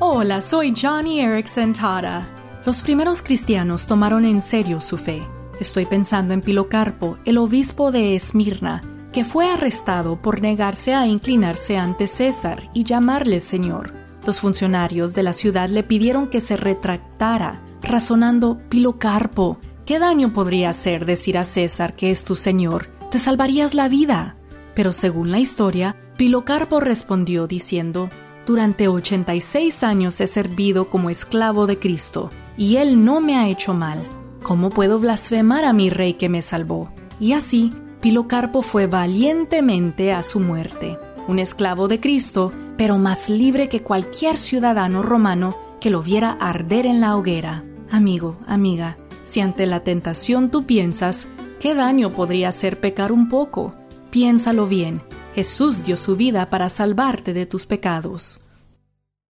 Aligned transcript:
Hola, 0.00 0.40
soy 0.40 0.74
Johnny 0.76 1.20
Erickson 1.20 1.72
Tara. 1.72 2.26
Los 2.66 2.82
primeros 2.82 3.22
cristianos 3.22 3.86
tomaron 3.86 4.24
en 4.24 4.42
serio 4.42 4.80
su 4.80 4.98
fe. 4.98 5.22
Estoy 5.60 5.86
pensando 5.86 6.34
en 6.34 6.40
Pilocarpo, 6.40 7.16
el 7.24 7.38
obispo 7.38 7.92
de 7.92 8.16
Esmirna, 8.16 8.82
que 9.12 9.24
fue 9.24 9.48
arrestado 9.48 10.20
por 10.20 10.42
negarse 10.42 10.94
a 10.94 11.06
inclinarse 11.06 11.76
ante 11.76 12.08
César 12.08 12.70
y 12.74 12.82
llamarle 12.82 13.38
Señor. 13.38 13.94
Los 14.26 14.40
funcionarios 14.40 15.14
de 15.14 15.22
la 15.22 15.32
ciudad 15.32 15.68
le 15.68 15.84
pidieron 15.84 16.26
que 16.26 16.40
se 16.40 16.56
retractara, 16.56 17.62
razonando 17.80 18.58
Pilocarpo, 18.68 19.58
¿qué 19.86 20.00
daño 20.00 20.32
podría 20.32 20.70
hacer 20.70 21.06
decir 21.06 21.38
a 21.38 21.44
César 21.44 21.94
que 21.94 22.10
es 22.10 22.24
tu 22.24 22.34
Señor? 22.34 22.88
Te 23.12 23.20
salvarías 23.20 23.74
la 23.74 23.88
vida. 23.88 24.34
Pero 24.74 24.92
según 24.92 25.30
la 25.30 25.38
historia, 25.38 25.94
Pilocarpo 26.16 26.80
respondió 26.80 27.46
diciendo, 27.46 28.10
durante 28.46 28.88
86 28.88 29.82
años 29.82 30.20
he 30.20 30.26
servido 30.26 30.90
como 30.90 31.10
esclavo 31.10 31.66
de 31.66 31.78
Cristo, 31.78 32.30
y 32.56 32.76
Él 32.76 33.04
no 33.04 33.20
me 33.20 33.36
ha 33.36 33.48
hecho 33.48 33.74
mal. 33.74 34.02
¿Cómo 34.42 34.70
puedo 34.70 34.98
blasfemar 34.98 35.64
a 35.64 35.72
mi 35.72 35.90
rey 35.90 36.14
que 36.14 36.28
me 36.28 36.42
salvó? 36.42 36.92
Y 37.18 37.32
así, 37.32 37.72
Pilocarpo 38.00 38.62
fue 38.62 38.86
valientemente 38.86 40.12
a 40.12 40.22
su 40.22 40.40
muerte, 40.40 40.98
un 41.26 41.38
esclavo 41.38 41.88
de 41.88 42.00
Cristo, 42.00 42.52
pero 42.76 42.98
más 42.98 43.30
libre 43.30 43.68
que 43.68 43.82
cualquier 43.82 44.36
ciudadano 44.36 45.02
romano 45.02 45.56
que 45.80 45.90
lo 45.90 46.02
viera 46.02 46.32
arder 46.32 46.86
en 46.86 47.00
la 47.00 47.16
hoguera. 47.16 47.64
Amigo, 47.90 48.36
amiga, 48.46 48.98
si 49.24 49.40
ante 49.40 49.66
la 49.66 49.80
tentación 49.80 50.50
tú 50.50 50.64
piensas, 50.64 51.28
¿qué 51.60 51.74
daño 51.74 52.10
podría 52.10 52.52
ser 52.52 52.78
pecar 52.78 53.10
un 53.12 53.28
poco? 53.28 53.74
Piénsalo 54.10 54.66
bien 54.66 55.00
Jesús 55.34 55.84
dio 55.84 55.96
su 55.96 56.14
vida 56.14 56.48
para 56.48 56.68
salvarte 56.68 57.32
de 57.32 57.44
tus 57.44 57.66
pecados. 57.66 58.43